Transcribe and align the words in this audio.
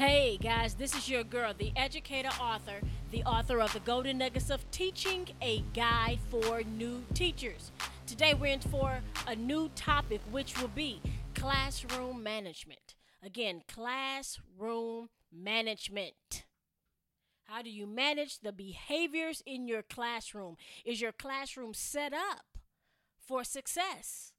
Hey 0.00 0.38
guys, 0.38 0.72
this 0.72 0.94
is 0.94 1.10
your 1.10 1.24
girl, 1.24 1.52
the 1.52 1.72
educator 1.76 2.30
author, 2.40 2.80
the 3.10 3.22
author 3.24 3.60
of 3.60 3.70
The 3.74 3.80
Golden 3.80 4.16
Nuggets 4.16 4.48
of 4.48 4.64
Teaching, 4.70 5.28
a 5.42 5.62
guide 5.74 6.20
for 6.30 6.62
new 6.62 7.04
teachers. 7.12 7.70
Today 8.06 8.32
we're 8.32 8.54
in 8.54 8.60
for 8.60 9.02
a 9.26 9.36
new 9.36 9.68
topic, 9.74 10.22
which 10.30 10.58
will 10.58 10.68
be 10.68 11.02
classroom 11.34 12.22
management. 12.22 12.94
Again, 13.22 13.60
classroom 13.68 15.10
management. 15.30 16.44
How 17.44 17.60
do 17.60 17.68
you 17.68 17.86
manage 17.86 18.38
the 18.38 18.52
behaviors 18.52 19.42
in 19.44 19.68
your 19.68 19.82
classroom? 19.82 20.56
Is 20.82 21.02
your 21.02 21.12
classroom 21.12 21.74
set 21.74 22.14
up 22.14 22.46
for 23.18 23.44
success? 23.44 24.32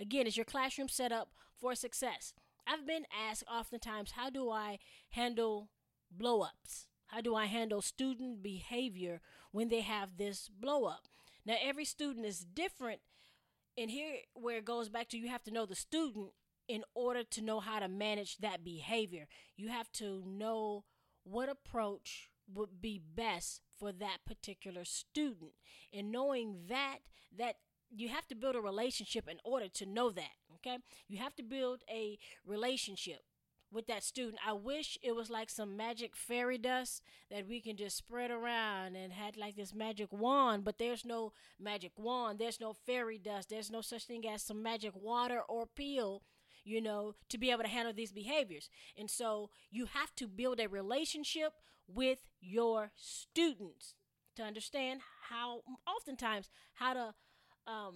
Again, 0.00 0.26
is 0.26 0.36
your 0.36 0.44
classroom 0.44 0.88
set 0.88 1.12
up 1.12 1.28
for 1.56 1.76
success? 1.76 2.32
I've 2.66 2.86
been 2.86 3.04
asked 3.28 3.44
oftentimes, 3.50 4.12
how 4.12 4.30
do 4.30 4.50
I 4.50 4.78
handle 5.10 5.70
blow 6.10 6.42
ups? 6.42 6.86
How 7.06 7.20
do 7.20 7.34
I 7.34 7.46
handle 7.46 7.80
student 7.80 8.42
behavior 8.42 9.20
when 9.52 9.68
they 9.68 9.82
have 9.82 10.16
this 10.16 10.48
blow 10.48 10.84
up? 10.84 11.06
Now, 11.44 11.54
every 11.62 11.84
student 11.84 12.26
is 12.26 12.40
different. 12.40 13.00
And 13.78 13.90
here, 13.90 14.16
where 14.34 14.58
it 14.58 14.64
goes 14.64 14.88
back 14.88 15.08
to 15.10 15.18
you 15.18 15.28
have 15.28 15.44
to 15.44 15.52
know 15.52 15.66
the 15.66 15.74
student 15.76 16.30
in 16.66 16.82
order 16.94 17.22
to 17.22 17.42
know 17.42 17.60
how 17.60 17.78
to 17.78 17.88
manage 17.88 18.38
that 18.38 18.64
behavior. 18.64 19.28
You 19.56 19.68
have 19.68 19.92
to 19.92 20.24
know 20.26 20.84
what 21.22 21.48
approach 21.48 22.30
would 22.52 22.80
be 22.80 23.00
best 23.14 23.60
for 23.78 23.92
that 23.92 24.18
particular 24.26 24.84
student. 24.84 25.52
And 25.92 26.10
knowing 26.10 26.64
that, 26.68 26.98
that 27.36 27.56
you 27.90 28.08
have 28.08 28.26
to 28.28 28.34
build 28.34 28.56
a 28.56 28.60
relationship 28.60 29.28
in 29.28 29.38
order 29.44 29.68
to 29.68 29.86
know 29.86 30.10
that. 30.10 30.34
Okay, 30.56 30.78
you 31.08 31.18
have 31.18 31.34
to 31.36 31.42
build 31.42 31.80
a 31.90 32.18
relationship 32.44 33.20
with 33.72 33.86
that 33.86 34.02
student. 34.02 34.38
I 34.46 34.52
wish 34.52 34.96
it 35.02 35.14
was 35.14 35.28
like 35.28 35.50
some 35.50 35.76
magic 35.76 36.16
fairy 36.16 36.58
dust 36.58 37.02
that 37.30 37.48
we 37.48 37.60
can 37.60 37.76
just 37.76 37.96
spread 37.96 38.30
around 38.30 38.96
and 38.96 39.12
had 39.12 39.36
like 39.36 39.56
this 39.56 39.74
magic 39.74 40.12
wand, 40.12 40.64
but 40.64 40.78
there's 40.78 41.04
no 41.04 41.32
magic 41.60 41.92
wand, 41.96 42.38
there's 42.38 42.60
no 42.60 42.72
fairy 42.72 43.18
dust, 43.18 43.50
there's 43.50 43.70
no 43.70 43.80
such 43.80 44.04
thing 44.04 44.26
as 44.28 44.42
some 44.42 44.62
magic 44.62 44.92
water 44.94 45.40
or 45.48 45.66
pill, 45.66 46.22
you 46.64 46.80
know, 46.80 47.14
to 47.28 47.38
be 47.38 47.50
able 47.50 47.62
to 47.62 47.68
handle 47.68 47.92
these 47.92 48.12
behaviors. 48.12 48.70
And 48.96 49.10
so 49.10 49.50
you 49.70 49.86
have 49.86 50.14
to 50.16 50.26
build 50.26 50.60
a 50.60 50.68
relationship 50.68 51.52
with 51.88 52.20
your 52.40 52.92
students 52.96 53.94
to 54.36 54.42
understand 54.42 55.00
how 55.30 55.62
oftentimes 55.86 56.50
how 56.74 56.94
to 56.94 57.14
um, 57.66 57.94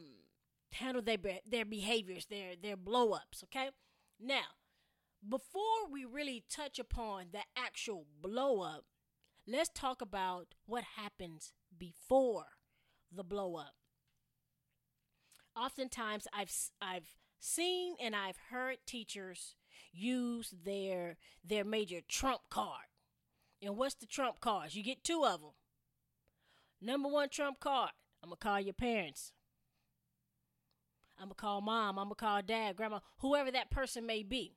handle 0.73 1.03
their 1.03 1.19
their 1.49 1.65
behaviors, 1.65 2.27
their 2.27 2.55
their 2.61 2.77
blow 2.77 3.13
ups. 3.13 3.43
Okay, 3.45 3.71
now 4.19 4.57
before 5.29 5.87
we 5.91 6.05
really 6.05 6.45
touch 6.49 6.79
upon 6.79 7.27
the 7.33 7.41
actual 7.57 8.07
blow 8.21 8.63
up, 8.63 8.85
let's 9.47 9.71
talk 9.75 10.01
about 10.01 10.55
what 10.67 10.85
happens 10.97 11.53
before 11.77 12.47
the 13.13 13.25
blow 13.25 13.57
up. 13.57 13.75
Oftentimes, 15.57 16.27
I've 16.33 16.53
I've 16.81 17.09
seen 17.39 17.97
and 18.01 18.15
I've 18.15 18.39
heard 18.51 18.79
teachers 18.87 19.57
use 19.93 20.55
their 20.65 21.17
their 21.45 21.65
major 21.65 22.01
trump 22.07 22.43
card. 22.51 22.87
And 23.63 23.77
what's 23.77 23.95
the 23.97 24.07
trump 24.07 24.41
cards? 24.41 24.75
You 24.75 24.83
get 24.83 25.05
two 25.05 25.25
of 25.25 25.41
them. 25.41 25.51
Number 26.81 27.09
one 27.09 27.29
trump 27.29 27.61
card. 27.61 27.91
I'm 28.23 28.31
gonna 28.31 28.37
call 28.37 28.61
your 28.61 28.75
parents. 28.75 29.33
I'm 31.21 31.29
to 31.29 31.35
call 31.35 31.61
mom. 31.61 31.99
I'm 31.99 32.09
to 32.09 32.15
call 32.15 32.41
dad, 32.43 32.77
grandma, 32.77 33.01
whoever 33.19 33.51
that 33.51 33.71
person 33.71 34.07
may 34.07 34.23
be. 34.23 34.57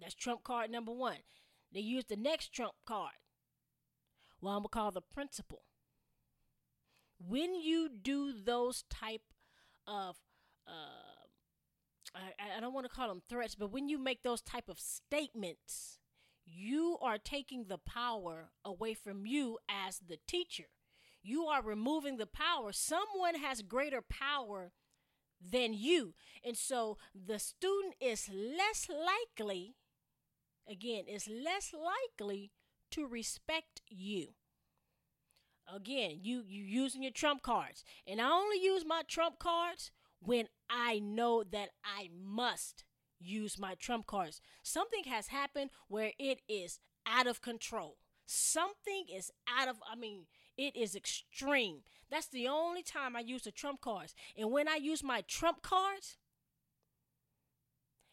That's 0.00 0.14
trump 0.14 0.42
card 0.42 0.70
number 0.70 0.92
one. 0.92 1.18
They 1.72 1.80
use 1.80 2.04
the 2.04 2.16
next 2.16 2.52
trump 2.52 2.74
card. 2.84 3.12
Well, 4.40 4.56
I'm 4.56 4.62
to 4.62 4.68
call 4.68 4.90
the 4.90 5.00
principal. 5.00 5.62
When 7.18 7.54
you 7.54 7.88
do 7.88 8.32
those 8.32 8.84
type 8.90 9.22
of, 9.86 10.16
uh, 10.66 12.10
I, 12.14 12.56
I 12.56 12.60
don't 12.60 12.74
want 12.74 12.86
to 12.86 12.94
call 12.94 13.08
them 13.08 13.22
threats, 13.28 13.54
but 13.54 13.72
when 13.72 13.88
you 13.88 13.98
make 13.98 14.22
those 14.22 14.42
type 14.42 14.68
of 14.68 14.80
statements, 14.80 15.98
you 16.44 16.98
are 17.00 17.18
taking 17.18 17.66
the 17.68 17.78
power 17.78 18.50
away 18.64 18.94
from 18.94 19.26
you 19.26 19.58
as 19.68 20.00
the 20.06 20.18
teacher. 20.26 20.66
You 21.22 21.44
are 21.44 21.62
removing 21.62 22.18
the 22.18 22.26
power. 22.26 22.72
Someone 22.72 23.36
has 23.36 23.62
greater 23.62 24.02
power 24.02 24.72
than 25.48 25.74
you. 25.74 26.14
And 26.44 26.56
so 26.56 26.98
the 27.14 27.38
student 27.38 27.94
is 28.00 28.28
less 28.32 28.88
likely, 28.88 29.76
again, 30.68 31.04
is 31.08 31.28
less 31.28 31.72
likely 31.72 32.50
to 32.92 33.06
respect 33.06 33.82
you. 33.88 34.28
Again, 35.72 36.18
you 36.22 36.44
you 36.46 36.62
using 36.62 37.02
your 37.02 37.12
trump 37.12 37.42
cards. 37.42 37.84
And 38.06 38.20
I 38.20 38.30
only 38.30 38.62
use 38.62 38.84
my 38.86 39.02
trump 39.08 39.38
cards 39.38 39.90
when 40.20 40.48
I 40.68 40.98
know 40.98 41.42
that 41.42 41.70
I 41.84 42.10
must 42.14 42.84
use 43.18 43.58
my 43.58 43.74
trump 43.74 44.06
cards. 44.06 44.40
Something 44.62 45.04
has 45.04 45.28
happened 45.28 45.70
where 45.88 46.12
it 46.18 46.40
is 46.48 46.80
out 47.06 47.26
of 47.26 47.40
control. 47.40 47.96
Something 48.26 49.06
is 49.12 49.30
out 49.48 49.68
of 49.68 49.76
I 49.90 49.96
mean, 49.96 50.26
it 50.56 50.76
is 50.76 50.94
extreme. 50.94 51.80
That's 52.10 52.28
the 52.28 52.46
only 52.48 52.82
time 52.82 53.16
I 53.16 53.20
use 53.20 53.42
the 53.42 53.50
trump 53.50 53.80
cards. 53.80 54.14
And 54.36 54.50
when 54.52 54.68
I 54.68 54.76
use 54.76 55.02
my 55.02 55.22
trump 55.22 55.62
cards, 55.62 56.16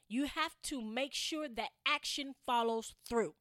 you 0.08 0.26
have 0.26 0.56
to 0.64 0.82
make 0.82 1.14
sure 1.14 1.48
that 1.48 1.70
action 1.88 2.34
follows 2.46 2.94
through. 3.08 3.36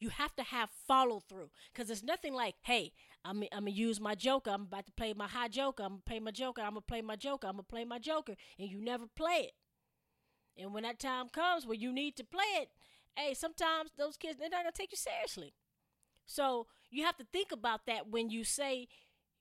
You 0.00 0.10
have 0.10 0.34
to 0.36 0.42
have 0.42 0.70
follow 0.86 1.20
through 1.20 1.50
because 1.72 1.90
it's 1.90 2.02
nothing 2.02 2.32
like, 2.32 2.54
hey, 2.62 2.92
I'm, 3.24 3.42
I'm 3.52 3.64
gonna 3.64 3.70
use 3.70 4.00
my 4.00 4.14
joker. 4.14 4.50
I'm 4.50 4.62
about 4.62 4.86
to 4.86 4.92
play 4.92 5.12
my 5.12 5.26
high 5.26 5.48
joker. 5.48 5.82
I'm 5.82 5.90
gonna 5.90 6.02
play 6.06 6.20
my 6.20 6.30
joker. 6.30 6.62
I'm 6.62 6.70
gonna 6.70 6.80
play 6.82 7.02
my 7.02 7.16
joker. 7.16 7.46
I'm 7.46 7.54
gonna 7.54 7.62
play 7.64 7.84
my 7.84 7.98
joker, 7.98 8.34
and 8.58 8.68
you 8.70 8.80
never 8.80 9.06
play 9.06 9.48
it. 9.48 9.52
And 10.56 10.72
when 10.72 10.84
that 10.84 10.98
time 10.98 11.28
comes 11.28 11.66
where 11.66 11.76
you 11.76 11.92
need 11.92 12.16
to 12.16 12.24
play 12.24 12.44
it, 12.60 12.68
hey, 13.16 13.34
sometimes 13.34 13.90
those 13.96 14.16
kids 14.16 14.38
they're 14.38 14.48
not 14.48 14.60
gonna 14.62 14.72
take 14.72 14.92
you 14.92 14.98
seriously. 14.98 15.52
So 16.28 16.66
you 16.90 17.04
have 17.04 17.16
to 17.16 17.26
think 17.32 17.50
about 17.50 17.86
that 17.86 18.08
when 18.08 18.30
you 18.30 18.44
say 18.44 18.86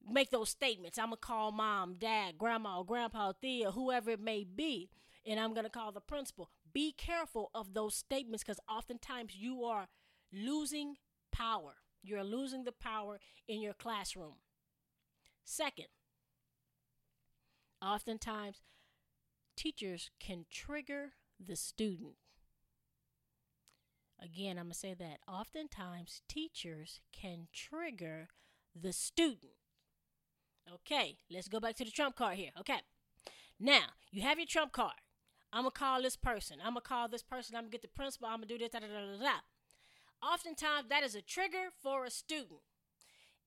make 0.09 0.31
those 0.31 0.49
statements. 0.49 0.97
I'm 0.97 1.07
gonna 1.07 1.17
call 1.17 1.51
mom, 1.51 1.95
dad, 1.99 2.37
grandma, 2.37 2.81
grandpa, 2.81 3.33
Thea, 3.39 3.71
whoever 3.71 4.11
it 4.11 4.21
may 4.21 4.45
be, 4.45 4.89
and 5.25 5.39
I'm 5.39 5.53
gonna 5.53 5.69
call 5.69 5.91
the 5.91 5.99
principal. 5.99 6.49
Be 6.73 6.93
careful 6.93 7.51
of 7.53 7.73
those 7.73 7.95
statements 7.95 8.43
because 8.43 8.59
oftentimes 8.69 9.35
you 9.35 9.65
are 9.65 9.87
losing 10.31 10.95
power. 11.31 11.75
You're 12.01 12.23
losing 12.23 12.63
the 12.63 12.71
power 12.71 13.19
in 13.47 13.61
your 13.61 13.73
classroom. 13.73 14.35
Second, 15.43 15.87
oftentimes 17.81 18.61
teachers 19.57 20.09
can 20.21 20.45
trigger 20.49 21.13
the 21.37 21.57
student. 21.57 22.15
Again, 24.21 24.57
I'm 24.57 24.65
going 24.65 24.73
to 24.73 24.77
say 24.77 24.93
that 24.95 25.19
oftentimes 25.27 26.21
teachers 26.27 27.01
can 27.11 27.47
trigger 27.53 28.29
the 28.75 28.91
student. 28.91 29.53
Okay, 30.73 31.17
let's 31.31 31.47
go 31.47 31.59
back 31.59 31.75
to 31.77 31.85
the 31.85 31.91
trump 31.91 32.15
card 32.15 32.37
here. 32.37 32.49
Okay, 32.59 32.79
now 33.59 33.85
you 34.11 34.21
have 34.23 34.37
your 34.37 34.47
trump 34.47 34.71
card. 34.73 34.93
I'm 35.53 35.63
going 35.63 35.71
to 35.71 35.79
call 35.79 36.01
this 36.01 36.17
person. 36.17 36.57
I'm 36.59 36.73
going 36.73 36.81
to 36.83 36.89
call 36.89 37.07
this 37.07 37.23
person. 37.23 37.55
I'm 37.55 37.63
going 37.63 37.71
to 37.71 37.77
get 37.77 37.81
the 37.81 37.87
principal. 37.87 38.27
I'm 38.27 38.39
going 38.39 38.47
to 38.47 38.53
do 38.53 38.57
this. 38.57 38.69
Da, 38.69 38.79
da, 38.79 38.87
da, 38.87 39.23
da. 39.23 40.27
Oftentimes, 40.27 40.89
that 40.89 41.03
is 41.03 41.15
a 41.15 41.21
trigger 41.21 41.69
for 41.81 42.03
a 42.03 42.09
student. 42.09 42.61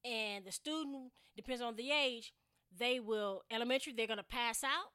And 0.04 0.44
the 0.44 0.52
student, 0.52 1.12
depends 1.36 1.60
on 1.60 1.76
the 1.76 1.90
age, 1.90 2.32
they 2.76 3.00
will, 3.00 3.42
elementary, 3.50 3.92
they're 3.92 4.06
going 4.06 4.16
to 4.18 4.24
pass 4.24 4.64
out. 4.64 4.92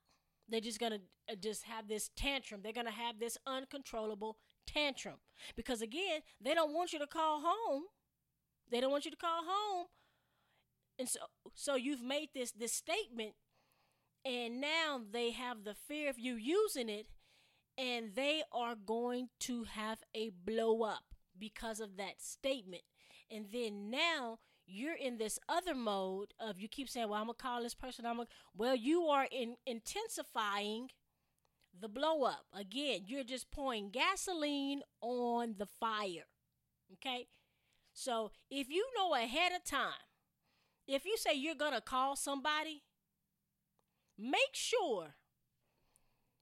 They're 0.48 0.62
just 0.62 0.80
going 0.80 0.94
to 0.94 1.02
uh, 1.32 1.36
just 1.36 1.64
have 1.64 1.88
this 1.88 2.10
tantrum. 2.16 2.62
They're 2.64 2.74
going 2.74 2.86
to 2.88 2.92
have 2.92 3.20
this 3.20 3.38
uncontrollable 3.46 4.38
tantrum. 4.66 5.16
Because 5.56 5.82
again 5.82 6.22
they 6.42 6.54
don't 6.54 6.74
want 6.74 6.94
you 6.94 7.00
to 7.00 7.08
call 7.08 7.42
home. 7.44 7.84
They 8.72 8.80
don't 8.82 8.92
want 8.92 9.06
you 9.06 9.12
to 9.12 9.18
call 9.18 9.44
home. 9.46 9.88
And 10.98 11.10
so 11.10 11.20
so 11.54 11.76
you've 11.76 12.04
made 12.04 12.30
this 12.34 12.52
this 12.52 12.74
statement 12.74 13.34
and 14.24 14.60
now 14.60 15.02
they 15.12 15.32
have 15.32 15.64
the 15.64 15.76
fear 15.76 16.10
of 16.10 16.18
you 16.18 16.36
using 16.36 16.90
it 16.90 17.08
and 17.78 18.16
they 18.16 18.42
are 18.52 18.76
going 18.76 19.30
to 19.42 19.66
have 19.66 20.00
a 20.16 20.32
blow 20.46 20.84
up 20.84 21.04
because 21.38 21.80
of 21.80 21.98
that 21.98 22.22
statement. 22.22 22.84
And 23.30 23.48
then 23.52 23.90
now 23.90 24.40
you're 24.66 24.96
in 24.96 25.18
this 25.18 25.38
other 25.48 25.76
mode 25.76 26.34
of 26.40 26.60
you 26.60 26.68
keep 26.68 26.90
saying 26.90 27.08
well 27.08 27.20
i'm 27.20 27.28
gonna 27.28 27.36
call 27.36 27.62
this 27.62 27.76
person. 27.76 28.06
I'm 28.06 28.18
gonna 28.18 28.30
well 28.56 28.76
you 28.76 29.04
are 29.04 29.28
in 29.32 29.58
intensifying 29.66 30.90
the 31.80 31.90
blow 31.90 32.24
up. 32.24 32.46
Again, 32.54 33.02
you're 33.06 33.24
just 33.24 33.52
pouring 33.52 33.90
gasoline 33.90 34.82
on 35.02 35.56
the 35.58 35.66
fire. 35.66 36.28
Okay? 36.94 37.28
So 37.94 38.32
if 38.50 38.70
you 38.70 38.86
know 38.98 39.16
ahead 39.16 39.52
of 39.52 39.64
time, 39.64 39.92
if 40.88 41.06
you 41.06 41.18
say 41.18 41.34
you're 41.34 41.56
going 41.56 41.74
to 41.74 41.82
call 41.82 42.16
somebody, 42.16 42.84
make 44.18 44.54
sure 44.54 45.16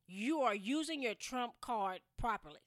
you 0.07 0.41
are 0.41 0.55
using 0.55 1.01
your 1.01 1.13
trump 1.13 1.53
card 1.61 1.99
properly. 2.17 2.59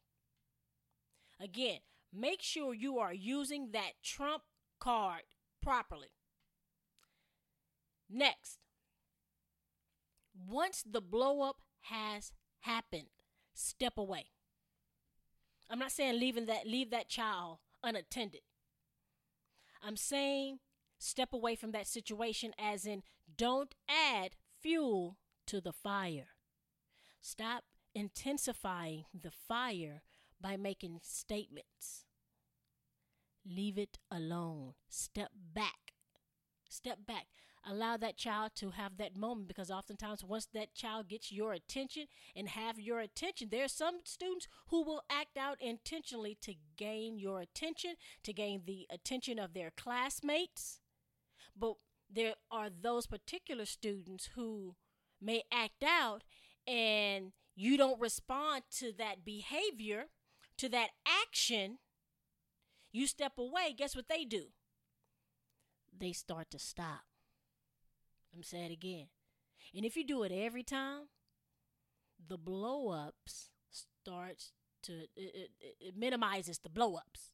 Again, 1.41 1.81
make 2.13 2.41
sure 2.41 2.73
you 2.73 2.99
are 2.99 3.13
using 3.13 3.71
that 3.73 3.93
trump 4.03 4.43
card 4.81 5.23
properly. 5.63 6.09
Next, 8.09 8.59
once 10.49 10.83
the 10.89 11.01
blow 11.01 11.43
up 11.43 11.57
has 11.83 12.33
happened, 12.67 13.09
step 13.55 13.95
away. 13.97 14.27
I'm 15.71 15.79
not 15.79 15.93
saying 15.93 16.21
leaving 16.21 16.47
that 16.47 16.67
leave 16.67 16.91
that 16.91 17.09
child 17.09 17.59
unattended. 17.83 18.43
I'm 19.83 19.97
saying 19.97 20.59
step 20.99 21.33
away 21.33 21.55
from 21.57 21.73
that 21.73 21.87
situation 21.87 22.53
as 22.59 22.87
in 22.87 23.03
don't 23.37 23.75
add 23.89 24.37
fuel 24.61 25.19
to 25.47 25.61
the 25.61 25.73
fire. 25.73 26.29
Stop 27.21 27.65
intensifying 27.95 29.05
the 29.15 29.31
fire 29.31 30.03
by 30.41 30.57
making 30.57 31.01
statements. 31.03 32.05
Leave 33.45 33.79
it 33.79 33.99
alone. 34.11 34.75
Step 34.89 35.31
back. 35.55 35.93
Step 36.69 36.99
back. 37.07 37.27
Allow 37.69 37.97
that 37.97 38.17
child 38.17 38.53
to 38.57 38.71
have 38.71 38.97
that 38.99 39.17
moment 39.17 39.49
because 39.49 39.73
oftentimes 39.73 40.23
once 40.23 40.47
that 40.55 40.73
child 40.73 41.09
gets 41.09 41.33
your 41.33 41.53
attention 41.53 42.05
and 42.37 42.49
have 42.49 42.79
your 42.79 43.01
attention, 43.01 43.49
there 43.51 43.65
are 43.65 43.69
some 43.69 44.01
students 44.05 44.47
who 44.69 44.85
will 44.85 45.03
act 45.11 45.37
out 45.37 45.61
intentionally 45.61 46.39
to 46.43 46.55
gain 46.77 47.19
your 47.19 47.41
attention, 47.41 47.95
to 48.23 48.33
gain 48.33 48.63
the 48.67 48.87
attention 48.89 49.41
of 49.41 49.53
their 49.53 49.73
classmates. 49.77 50.79
But 51.59 51.75
there 52.09 52.35
are 52.53 52.69
those 52.71 53.09
particular 53.09 53.65
students 53.65 54.31
who 54.37 54.77
may 55.21 55.43
act 55.51 55.83
out 55.83 56.23
and 56.69 57.33
you 57.57 57.77
don't 57.77 58.01
respond 58.01 58.63
to 58.79 58.93
that 58.99 59.25
behavior, 59.25 60.05
to 60.59 60.69
that 60.69 60.91
action, 61.05 61.79
you 62.93 63.09
step 63.09 63.33
away, 63.39 63.75
guess 63.77 63.97
what 63.97 64.09
they 64.09 64.25
do? 64.25 64.47
They 65.99 66.13
start 66.13 66.51
to 66.51 66.61
stop. 66.61 67.03
I'm 68.37 68.43
saying 68.43 68.71
it 68.71 68.75
again. 68.75 69.07
And 69.75 69.85
if 69.85 69.97
you 69.97 70.05
do 70.07 70.23
it 70.23 70.33
every 70.33 70.63
time, 70.63 71.09
the 72.29 72.39
blow 72.39 72.91
ups 72.91 73.51
starts 73.71 74.53
to 74.85 74.93
it, 74.93 75.11
it, 75.17 75.51
it 75.81 75.97
minimizes 75.97 76.59
the 76.59 76.69
blow 76.69 76.97
ups. 76.97 77.33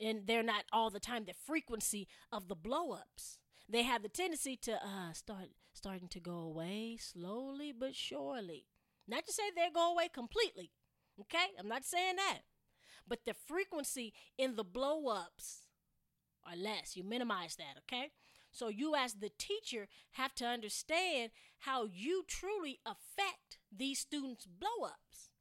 And 0.00 0.26
they're 0.26 0.42
not 0.42 0.64
all 0.72 0.90
the 0.90 1.00
time 1.00 1.24
the 1.24 1.34
frequency 1.46 2.08
of 2.32 2.48
the 2.48 2.56
blow 2.56 2.92
ups. 2.92 3.38
They 3.68 3.82
have 3.82 4.02
the 4.02 4.08
tendency 4.08 4.56
to 4.62 4.74
uh, 4.74 5.12
start 5.12 5.50
starting 5.72 6.08
to 6.08 6.20
go 6.20 6.38
away 6.38 6.96
slowly 7.00 7.72
but 7.72 7.94
surely. 7.94 8.66
Not 9.06 9.26
to 9.26 9.32
say 9.32 9.44
they 9.54 9.68
go 9.74 9.92
away 9.92 10.08
completely. 10.12 10.70
Okay? 11.20 11.46
I'm 11.58 11.68
not 11.68 11.84
saying 11.84 12.16
that. 12.16 12.40
But 13.06 13.24
the 13.26 13.34
frequency 13.34 14.12
in 14.38 14.56
the 14.56 14.64
blow 14.64 15.08
ups 15.08 15.66
are 16.46 16.56
less. 16.56 16.96
You 16.96 17.04
minimize 17.04 17.56
that, 17.56 17.78
okay? 17.80 18.10
So 18.54 18.68
you 18.68 18.94
as 18.94 19.14
the 19.14 19.32
teacher 19.36 19.88
have 20.12 20.32
to 20.36 20.46
understand 20.46 21.32
how 21.58 21.86
you 21.92 22.24
truly 22.28 22.78
affect 22.86 23.58
these 23.76 23.98
students' 23.98 24.46
blow 24.46 24.86
ups. 24.86 25.32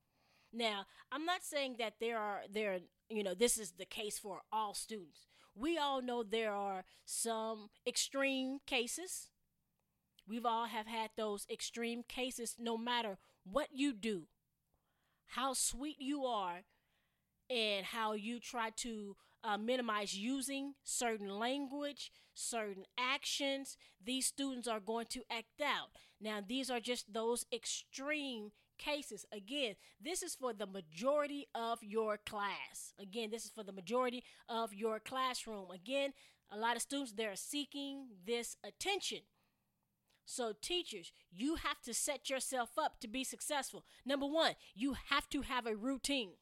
Now, 0.52 0.86
I'm 1.12 1.24
not 1.24 1.44
saying 1.44 1.76
that 1.78 1.96
there 2.00 2.18
are 2.18 2.42
there 2.52 2.80
you 3.10 3.24
know 3.24 3.36
this 3.36 3.60
is 3.60 3.74
the 3.74 3.86
case 3.86 4.18
for 4.18 4.42
all 4.52 4.74
students. 4.74 5.28
We 5.56 5.78
all 5.78 6.02
know 6.02 6.24
there 6.24 6.54
are 6.54 6.86
some 7.06 7.70
extreme 7.86 8.58
cases. 8.66 9.30
We've 10.28 10.46
all 10.46 10.66
have 10.66 10.88
had 10.88 11.12
those 11.16 11.46
extreme 11.52 12.02
cases 12.08 12.56
no 12.58 12.78
matter 12.78 13.20
what 13.44 13.68
you 13.74 13.94
do, 13.94 14.24
how 15.28 15.54
sweet 15.54 15.98
you 16.00 16.26
are, 16.26 16.64
and 17.48 17.86
how 17.86 18.14
you 18.14 18.40
try 18.40 18.72
to 18.78 19.16
uh, 19.44 19.58
minimize 19.58 20.18
using 20.18 20.74
certain 20.84 21.30
language, 21.30 22.12
certain 22.34 22.86
actions, 22.98 23.78
these 24.04 24.26
students 24.26 24.68
are 24.68 24.80
going 24.80 25.08
to 25.10 25.24
act 25.30 25.62
out. 25.62 25.90
Now, 26.22 26.40
these 26.46 26.70
are 26.70 26.80
just 26.80 27.14
those 27.14 27.46
extreme 27.54 28.52
cases. 28.78 29.26
Again, 29.32 29.76
this 30.02 30.24
is 30.24 30.36
for 30.36 30.54
the 30.54 30.66
majority 30.66 31.48
of 31.54 31.80
your 31.82 32.18
class. 32.18 32.94
Again, 33.00 33.30
this 33.32 33.46
is 33.46 33.52
for 33.52 33.64
the 33.64 33.72
majority 33.72 34.24
of 34.50 34.74
your 34.74 35.00
classroom. 35.00 35.72
Again, 35.72 36.14
a 36.52 36.58
lot 36.58 36.76
of 36.76 36.82
students 36.82 37.14
they're 37.14 37.36
seeking 37.36 38.08
this 38.26 38.58
attention. 38.64 39.20
So, 40.26 40.54
teachers, 40.62 41.12
you 41.32 41.56
have 41.56 41.82
to 41.82 41.94
set 41.94 42.30
yourself 42.30 42.72
up 42.78 43.00
to 43.02 43.08
be 43.10 43.26
successful. 43.26 43.84
Number 44.06 44.26
one, 44.26 44.54
you 44.74 44.96
have 45.10 45.28
to 45.30 45.42
have 45.42 45.68
a 45.68 45.76
routine. 45.76 46.34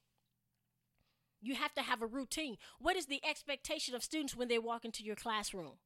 You 1.41 1.55
have 1.55 1.73
to 1.73 1.81
have 1.81 2.01
a 2.01 2.07
routine. 2.07 2.57
What 2.79 2.95
is 2.95 3.07
the 3.07 3.21
expectation 3.27 3.95
of 3.95 4.03
students 4.03 4.35
when 4.35 4.47
they 4.47 4.59
walk 4.59 4.85
into 4.85 5.03
your 5.03 5.15
classroom? 5.15 5.79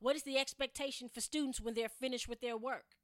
What 0.00 0.16
is 0.16 0.22
the 0.22 0.38
expectation 0.38 1.08
for 1.08 1.20
students 1.20 1.60
when 1.60 1.74
they're 1.74 1.90
finished 1.90 2.28
with 2.28 2.40
their 2.40 2.56
work? 2.56 2.96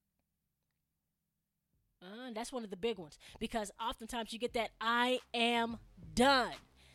Uh, 2.02 2.31
that's 2.34 2.52
one 2.52 2.64
of 2.64 2.70
the 2.70 2.76
big 2.76 2.99
ones 2.99 3.19
because 3.38 3.70
oftentimes 3.81 4.32
you 4.32 4.38
get 4.38 4.55
that 4.55 4.70
I 4.81 5.20
am 5.34 5.78
done. 6.14 6.52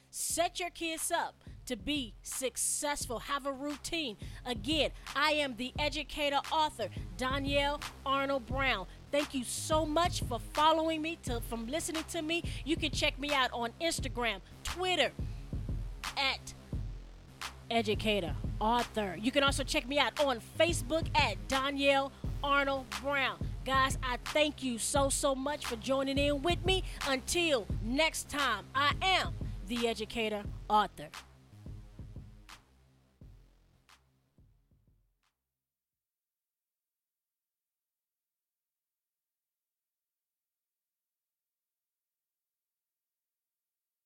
Set 0.09 0.59
your 0.59 0.69
kids 0.69 1.11
up 1.11 1.43
to 1.65 1.77
be 1.77 2.13
successful. 2.21 3.19
Have 3.19 3.45
a 3.45 3.51
routine. 3.51 4.17
Again, 4.45 4.91
I 5.15 5.31
am 5.33 5.55
the 5.55 5.71
educator 5.79 6.39
author, 6.51 6.89
Danielle 7.17 7.79
Arnold 8.05 8.45
Brown. 8.45 8.87
Thank 9.11 9.33
you 9.33 9.43
so 9.43 9.85
much 9.85 10.21
for 10.23 10.39
following 10.53 11.01
me, 11.01 11.17
to, 11.23 11.39
from 11.41 11.67
listening 11.67 12.03
to 12.09 12.21
me. 12.21 12.43
You 12.65 12.75
can 12.75 12.91
check 12.91 13.17
me 13.19 13.33
out 13.33 13.51
on 13.53 13.71
Instagram, 13.79 14.41
Twitter, 14.71 15.11
at 16.17 16.53
Educator 17.69 18.35
Author. 18.59 19.17
You 19.19 19.31
can 19.31 19.43
also 19.43 19.63
check 19.63 19.87
me 19.87 19.99
out 19.99 20.19
on 20.23 20.39
Facebook 20.59 21.07
at 21.15 21.35
Danielle 21.47 22.11
Arnold 22.43 22.85
Brown. 23.01 23.37
Guys, 23.65 23.97
I 24.03 24.17
thank 24.25 24.63
you 24.63 24.77
so, 24.77 25.09
so 25.09 25.35
much 25.35 25.65
for 25.65 25.75
joining 25.75 26.17
in 26.17 26.41
with 26.41 26.65
me. 26.65 26.83
Until 27.07 27.67
next 27.83 28.29
time, 28.29 28.65
I 28.73 28.93
am 29.01 29.33
the 29.67 29.87
Educator 29.87 30.43
Author. 30.69 31.09